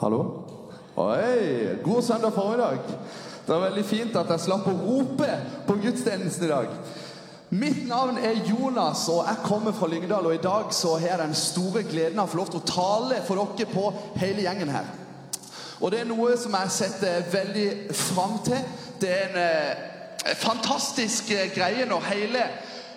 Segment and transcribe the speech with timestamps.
[0.00, 0.46] Hallo?
[0.96, 2.78] Oi, god søndag formiddag.
[3.46, 5.26] Det var veldig fint at jeg slapp å rope
[5.66, 6.70] på gudstjenesten i dag.
[7.52, 10.30] Mitt navn er Jonas, og jeg kommer fra Lyngdal.
[10.30, 12.70] Og i dag så har jeg den store gleden av å få lov til å
[12.70, 13.84] tale for dere på
[14.22, 14.88] hele gjengen her.
[15.82, 17.68] Og det er noe som jeg setter veldig
[18.00, 18.72] fram til.
[19.04, 22.48] Det er en eh, fantastisk eh, greie når hele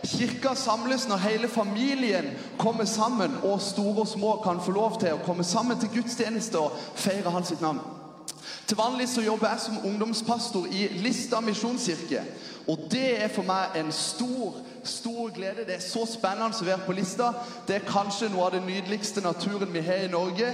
[0.03, 2.25] kirka samles, når hele familien
[2.57, 6.59] kommer sammen, og store og små kan få lov til å komme sammen til gudstjeneste
[6.59, 7.79] og feire hans sitt navn.
[8.67, 12.21] Til vanlig så jobber jeg som ungdomspastor i Lista misjonskirke.
[12.67, 14.55] Og det er for meg en stor,
[14.87, 15.65] stor glede.
[15.67, 17.33] Det er så spennende å være på Lista.
[17.67, 20.53] Det er kanskje noe av den nydeligste naturen vi har i Norge.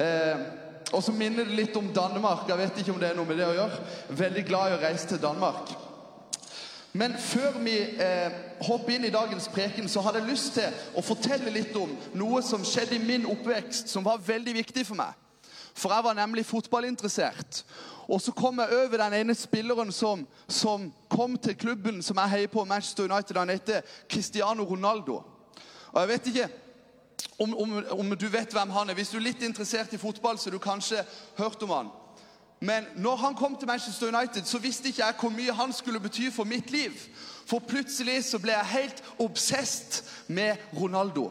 [0.00, 0.48] Eh,
[0.92, 2.48] og så minner det litt om Danmark.
[2.48, 3.84] Jeg vet ikke om det er noe med det å gjøre.
[4.24, 5.76] Veldig glad i å reise til Danmark.
[6.92, 8.32] Men før vi eh,
[8.66, 12.42] hopper inn i dagens preken, så hadde jeg lyst til å fortelle litt om noe
[12.42, 15.14] som skjedde i min oppvekst, som var veldig viktig for meg.
[15.74, 17.62] For jeg var nemlig fotballinteressert.
[18.10, 22.34] Og så kom jeg over den ene spilleren som, som kom til klubben som jeg
[22.34, 23.38] heier på, Manchester United.
[23.38, 25.22] Han heter Cristiano Ronaldo.
[25.92, 26.48] Og jeg vet ikke
[27.38, 28.98] om, om, om, du vet hvem han er.
[28.98, 31.04] Hvis du er litt interessert i fotball, så har du kanskje
[31.38, 31.92] hørt om han.
[32.60, 36.00] Men når han kom til Manchester United, så visste ikke jeg hvor mye han skulle
[36.00, 36.92] bety for mitt liv.
[37.48, 41.30] For plutselig så ble jeg helt obsesst med Ronaldo.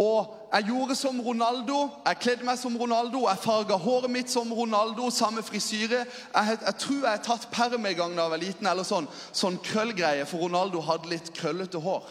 [0.00, 1.78] Og jeg gjorde som Ronaldo.
[2.06, 3.26] Jeg kledde meg som Ronaldo.
[3.28, 5.10] Jeg farga håret mitt som Ronaldo.
[5.10, 6.04] Samme frisyre.
[6.34, 9.08] Jeg, jeg tror jeg har tatt perm en gang da jeg var liten, eller sånn,
[9.32, 12.10] sånn krøllgreie, for Ronaldo hadde litt krøllete hår.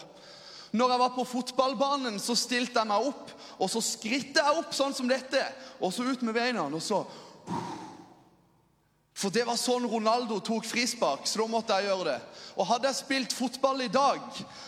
[0.72, 4.74] Når jeg var på fotballbanen, så stilte jeg meg opp, og så skrittet jeg opp
[4.76, 5.42] sånn som dette.
[5.80, 7.02] Og så ut med beina, og så
[9.20, 12.18] For det var sånn Ronaldo tok frispark, så da måtte jeg gjøre det.
[12.56, 14.22] Og hadde jeg spilt fotball i dag,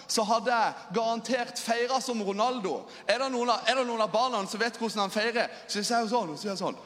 [0.04, 2.82] så hadde jeg garantert feira som Ronaldo.
[3.08, 5.48] Er det, noen av, det noen av barna som vet hvordan han feirer?
[5.64, 6.80] Så jeg sier sånn, og så sier jeg sånn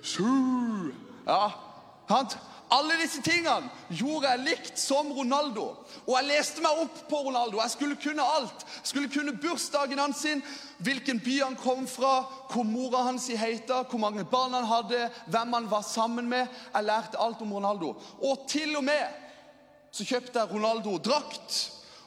[0.00, 0.90] Sju.
[1.28, 1.52] Ja,
[2.08, 2.38] sant?
[2.70, 5.64] Alle disse tingene gjorde jeg likt som Ronaldo.
[6.04, 7.58] Og jeg leste meg opp på Ronaldo.
[7.58, 8.62] Jeg skulle kunne alt.
[8.76, 10.42] Jeg skulle kunne bursdagen hans, sin,
[10.78, 12.20] hvilken by han kom fra,
[12.52, 16.46] hvor mora hans heita, hvor mange barn han hadde, hvem han var sammen med.
[16.74, 17.96] Jeg lærte alt om Ronaldo.
[18.22, 19.18] Og til og med
[19.90, 21.56] så kjøpte jeg Ronaldo-drakt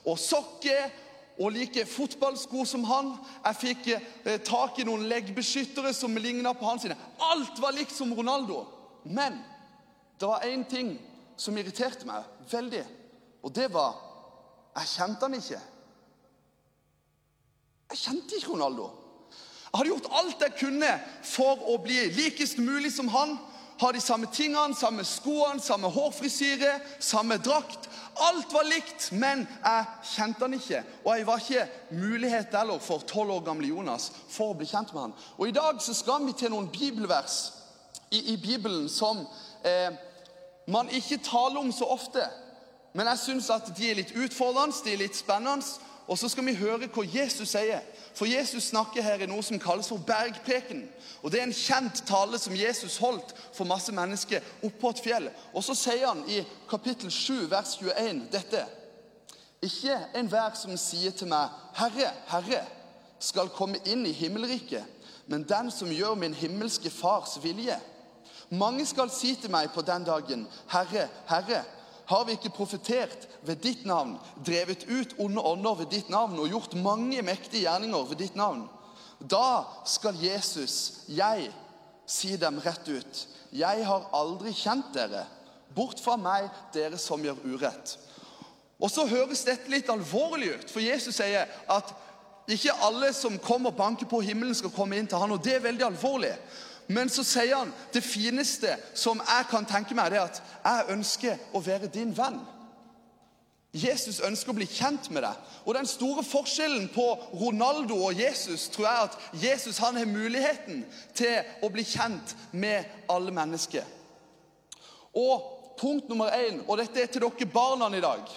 [0.08, 0.92] og sokker
[1.40, 3.16] og like fotballsko som han.
[3.44, 6.86] Jeg fikk eh, tak i noen leggbeskyttere som ligna på hans.
[6.86, 6.98] sine.
[7.32, 8.64] Alt var likt som Ronaldo.
[9.04, 9.42] Men
[10.24, 10.94] det var én ting
[11.36, 12.84] som irriterte meg veldig,
[13.44, 13.98] og det var
[14.74, 15.58] Jeg kjente han ikke.
[17.92, 18.86] Jeg kjente ikke Ronaldo.
[19.28, 20.94] Jeg hadde gjort alt jeg kunne
[21.28, 23.36] for å bli likest mulig som han.
[23.84, 26.72] Ha de samme tingene, samme skoene, samme hårfrisyre,
[27.04, 27.90] samme drakt.
[28.24, 29.86] Alt var likt, men jeg
[30.16, 30.82] kjente han ikke.
[31.04, 34.96] Og jeg var ikke mulighet heller for tolv år gamle Jonas for å bli kjent
[34.96, 35.20] med han.
[35.36, 37.38] Og I dag så skal vi til noen bibelvers
[38.14, 39.22] i, i Bibelen som
[39.66, 39.94] eh,
[40.68, 42.24] man ikke taler om så ofte.
[42.94, 45.66] Men jeg syns at de er litt utfordrende, de er litt spennende.
[46.07, 47.81] Og så skal vi høre hva Jesus sier.
[48.13, 50.84] For Jesus snakker her i noe som kalles for bergpreken.
[51.24, 55.29] Og Det er en kjent tale som Jesus holdt for masse mennesker oppå et fjell.
[55.53, 58.66] Og så sier han i kapittel 7, vers 21 dette.
[59.63, 62.66] Ikke enhver som sier til meg, 'Herre, Herre',
[63.19, 64.84] skal komme inn i himmelriket,
[65.28, 67.80] men den som gjør min himmelske Fars vilje.
[68.53, 71.64] Mange skal si til meg på den dagen, 'Herre, Herre',
[72.06, 76.50] har vi ikke profetert ved ditt navn, drevet ut onde ånder ved ditt navn og
[76.50, 78.68] gjort mange mektige gjerninger ved ditt navn?
[79.31, 81.52] Da skal Jesus, jeg,
[82.06, 83.28] si dem rett ut.
[83.52, 85.25] Jeg har aldri kjent dere.
[85.75, 87.96] Bort fra meg, dere som gjør urett.
[88.84, 91.94] Og så høres dette litt alvorlig ut, for Jesus sier at
[92.52, 95.56] ikke alle som kommer og banker på himmelen, skal komme inn til han, og det
[95.56, 96.34] er veldig alvorlig.
[96.88, 100.98] Men så sier han det fineste som jeg kan tenke meg, det er at jeg
[100.98, 102.42] ønsker å være din venn.
[103.74, 105.38] Jesus ønsker å bli kjent med deg.
[105.66, 107.08] Og Den store forskjellen på
[107.40, 110.84] Ronaldo og Jesus tror jeg at Jesus han har muligheten
[111.18, 113.88] til å bli kjent med alle mennesker.
[115.18, 115.50] Og
[115.80, 118.30] punkt nummer én, og dette er til dere barna i dag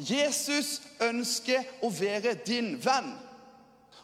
[0.00, 3.12] Jesus ønsker å være din venn.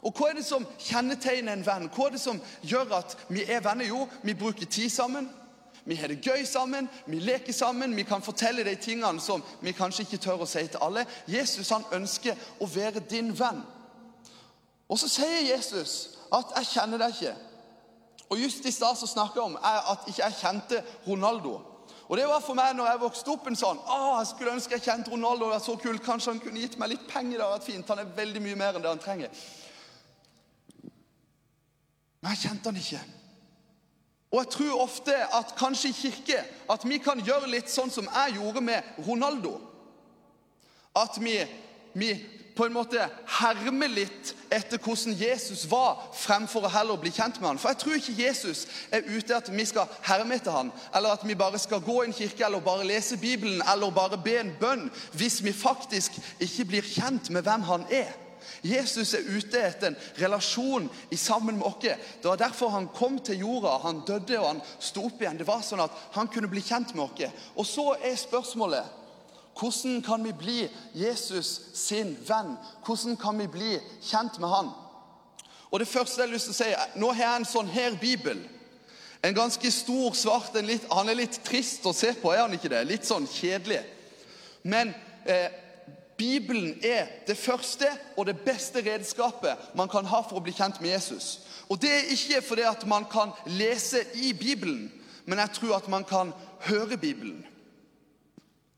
[0.06, 1.88] Og Hva er det som kjennetegner en venn?
[1.90, 3.88] Hva er det som gjør at vi er venner?
[3.88, 5.26] Jo, vi bruker tid sammen.
[5.86, 9.70] Vi har det gøy sammen, vi leker sammen, vi kan fortelle de tingene som vi
[9.70, 11.04] kanskje ikke tør å si til alle.
[11.30, 13.62] Jesus han ønsker å være din venn.
[14.88, 17.36] Og så sier Jesus at 'jeg kjenner deg ikke'.
[18.30, 21.60] Og Just i stad snakka jeg om at ikke jeg kjente Ronaldo.
[22.08, 24.72] Og det var for meg når jeg vokste opp en sånn Å, jeg skulle ønske
[24.72, 25.44] jeg kjente Ronaldo.
[25.44, 27.38] det var så kult, Kanskje han kunne gitt meg litt penger.
[27.38, 29.30] det hadde vært fint, Han er veldig mye mer enn det han trenger.
[32.26, 33.00] Men jeg kjente han ikke.
[34.34, 36.40] Og jeg tror ofte at kanskje i kirke
[36.74, 39.52] at vi kan gjøre litt sånn som jeg gjorde med Ronaldo.
[40.98, 41.36] At vi,
[41.94, 42.10] vi
[42.58, 43.06] på en måte
[43.36, 47.62] hermer litt etter hvordan Jesus var, fremfor å heller bli kjent med han.
[47.62, 51.22] For jeg tror ikke Jesus er ute at vi skal herme etter han, eller at
[51.22, 54.54] vi bare skal gå i en kirke eller bare lese Bibelen eller bare be en
[54.58, 58.10] bønn hvis vi faktisk ikke blir kjent med hvem han er.
[58.62, 61.80] Jesus er ute etter en relasjon i sammen med oss.
[61.82, 63.78] Det var derfor han kom til jorda.
[63.84, 65.38] Han døde og han sto opp igjen.
[65.38, 67.42] Det var sånn at han kunne bli kjent med oss.
[67.56, 69.02] Og så er spørsmålet
[69.56, 72.56] hvordan kan vi bli Jesus sin venn?
[72.84, 74.68] Hvordan kan vi bli kjent med han?
[75.70, 77.96] Og det første jeg har lyst til å si, Nå har jeg en sånn her
[78.00, 78.42] bibel.
[79.24, 82.70] En ganske stor, svart litt, Han er litt trist å se på, er han ikke
[82.72, 82.84] det?
[82.84, 83.80] Litt sånn kjedelig.
[84.62, 84.92] Men
[85.24, 85.48] eh,
[86.16, 87.86] Bibelen er det første
[88.16, 91.40] og det beste redskapet man kan ha for å bli kjent med Jesus.
[91.68, 94.92] Og Det er ikke fordi at man kan lese i Bibelen,
[95.26, 97.44] men jeg tror at man kan høre Bibelen.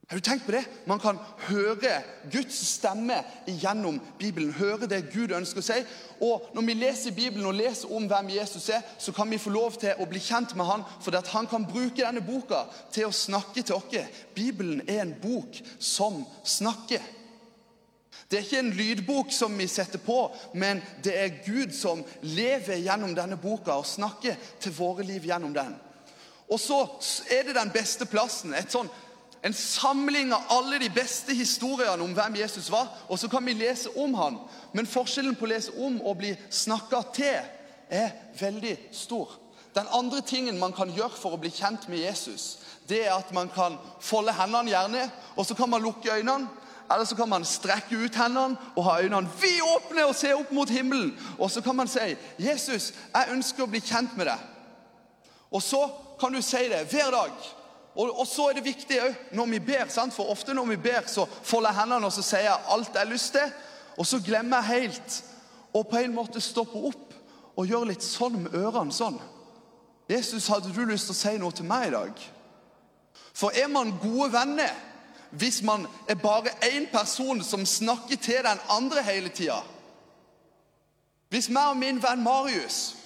[0.08, 0.64] Har du tenkt på det?
[0.86, 1.98] Man kan høre
[2.32, 4.54] Guds stemme gjennom Bibelen.
[4.56, 5.76] Høre det Gud ønsker å si.
[6.24, 9.52] Og når vi leser Bibelen og leser om hvem Jesus er, så kan vi få
[9.52, 13.10] lov til å bli kjent med han, fordi at han kan bruke denne boka til
[13.10, 14.16] å snakke til oss.
[14.34, 17.04] Bibelen er en bok som snakker.
[18.28, 20.18] Det er ikke en lydbok som vi setter på,
[20.52, 25.54] men det er Gud som lever gjennom denne boka og snakker til våre liv gjennom
[25.56, 25.72] den.
[26.48, 26.82] Og så
[27.32, 28.54] er det den beste plassen.
[28.68, 28.90] sånn
[29.42, 32.88] en samling av alle de beste historiene om hvem Jesus var.
[33.08, 34.38] Og så kan vi lese om han.
[34.72, 37.38] Men forskjellen på å lese om og bli snakka til
[37.88, 39.36] er veldig stor.
[39.74, 42.58] Den andre tingen man kan gjøre for å bli kjent med Jesus,
[42.88, 45.04] det er at man kan folde hendene gjerne,
[45.36, 46.48] og så kan man lukke øynene.
[46.90, 50.70] Eller så kan man strekke ut hendene og ha øynene vidåpne og se opp mot
[50.70, 51.12] himmelen.
[51.38, 54.46] Og så kan man si, 'Jesus, jeg ønsker å bli kjent med deg.'
[55.50, 55.90] Og så
[56.20, 57.32] kan du si det hver dag.
[57.94, 59.88] Og, og, så er det viktig òg når vi ber.
[59.88, 60.14] Sant?
[60.14, 63.02] For ofte når vi ber, så folder jeg hendene og så sier jeg alt jeg
[63.02, 63.52] har lyst til.
[63.96, 65.24] Og så glemmer jeg helt
[65.74, 67.14] Og på en måte stoppe opp
[67.56, 68.92] og gjøre litt sånn med ørene.
[68.92, 69.18] sånn.
[70.08, 72.22] Jesus, hadde du lyst til å si noe til meg i dag?
[73.34, 74.72] For er man gode venner
[75.30, 79.60] hvis man er bare én person som snakker til den andre hele tida?
[81.28, 82.96] Hvis meg og min venn Marius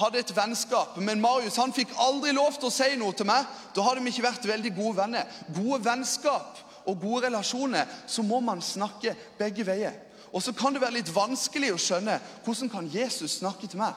[0.00, 0.96] hadde et vennskap.
[0.96, 3.46] Men Marius han fikk aldri lov til å si noe til meg.
[3.74, 5.40] Da hadde vi ikke vært veldig gode venner.
[5.54, 9.96] Gode vennskap og gode relasjoner, så må man snakke begge veier.
[10.32, 13.96] Og så kan det være litt vanskelig å skjønne hvordan kan Jesus snakke til meg.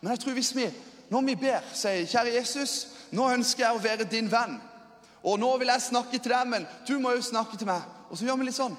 [0.00, 0.66] Men jeg tror hvis vi,
[1.10, 4.60] når vi ber, sier 'Kjære Jesus, nå ønsker jeg å være din venn'.
[5.24, 7.84] Og nå vil jeg snakke til deg, men du må jo snakke til meg.
[8.10, 8.76] Og så gjør vi litt sånn.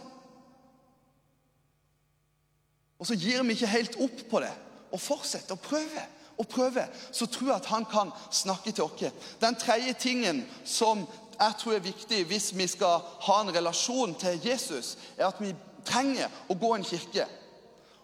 [3.02, 4.52] Og så gir vi ikke helt opp på det
[4.92, 6.04] og fortsetter å prøve
[6.42, 6.88] og prøve.
[7.12, 9.14] så tror jeg at han kan snakke til oss.
[9.42, 11.06] Den tredje tingen som
[11.40, 15.54] jeg tror er viktig hvis vi skal ha en relasjon til Jesus, er at vi
[15.86, 17.26] trenger å gå i en kirke.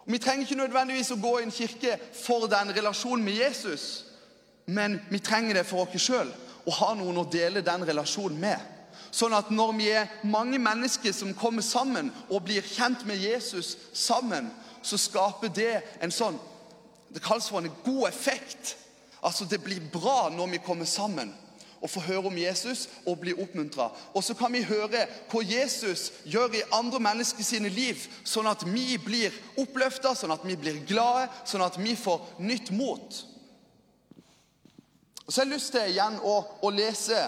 [0.06, 4.06] Og vi trenger ikke nødvendigvis å gå i en kirke for den relasjonen med Jesus,
[4.66, 6.31] men vi trenger det for oss sjøl
[6.68, 8.74] å ha noen å dele den relasjonen med.
[9.12, 13.75] Sånn at når vi er mange mennesker som kommer sammen og blir kjent med Jesus
[13.96, 14.52] sammen,
[14.84, 15.74] så skaper det
[16.04, 16.38] en sånn
[17.08, 18.75] det kalles for en god effekt.
[19.24, 21.34] Altså Det blir bra når vi kommer sammen
[21.81, 23.91] og får høre om Jesus og blir oppmuntra.
[24.13, 28.65] Og så kan vi høre hva Jesus gjør i andre mennesker sine liv, sånn at
[28.65, 33.22] vi blir oppløfta, sånn at vi blir glade, sånn at vi får nytt mot.
[35.27, 37.19] Og Så har jeg lyst til igjen å, å lese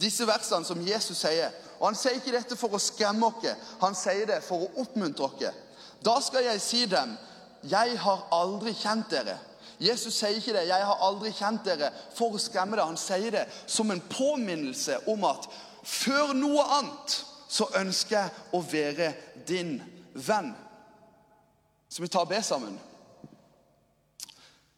[0.00, 1.52] disse versene som Jesus sier.
[1.78, 3.46] Og Han sier ikke dette for å skremme oss,
[3.80, 5.62] han sier det for å oppmuntre oss.
[6.04, 7.16] Da skal jeg si dem
[7.64, 9.38] 'Jeg har aldri kjent dere'.
[9.80, 10.66] Jesus sier ikke det.
[10.68, 12.84] 'Jeg har aldri kjent dere' for å skremme deg.
[12.84, 15.48] Han sier det som en påminnelse om at
[15.82, 19.14] før noe annet så ønsker jeg å være
[19.48, 19.82] din
[20.14, 20.54] venn.
[21.88, 22.80] Så vi tar og ber sammen.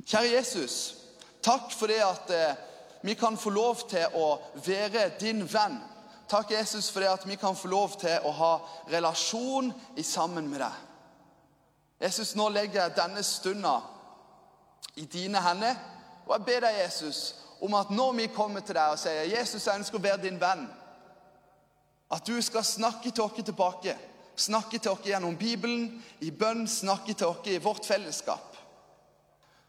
[0.06, 0.94] Kjære Jesus,
[1.46, 2.56] takk for det at eh,
[3.06, 4.32] vi kan få lov til å
[4.66, 5.78] være din venn.
[6.28, 8.52] Takk, Jesus, for det at vi kan få lov til å ha
[8.90, 10.80] relasjon i sammen med deg.
[12.02, 13.76] Jesus, nå legger jeg denne stunda
[14.98, 15.78] i dine hender.
[16.26, 17.20] Og jeg ber deg, Jesus,
[17.62, 20.40] om at når vi kommer til deg og sier 'Jesus, jeg ønsker å være din
[20.40, 20.66] venn',
[22.10, 23.96] at du skal snakke til oss tilbake.
[24.36, 28.55] Snakke til oss gjennom Bibelen, i bønn, snakke til oss i vårt fellesskap.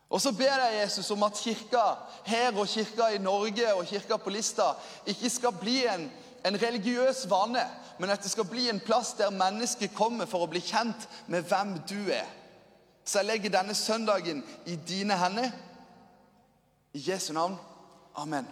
[0.09, 1.83] Og så ber jeg Jesus om at kirka
[2.25, 4.71] her og kirka i Norge og kirka på Lista
[5.05, 6.07] ikke skal bli en,
[6.45, 7.65] en religiøs vane,
[7.99, 11.43] men at det skal bli en plass der mennesker kommer for å bli kjent med
[11.49, 12.27] hvem du er.
[13.07, 15.51] Så jeg legger denne søndagen i dine hender.
[16.93, 17.55] I Jesu navn.
[18.15, 18.47] Amen.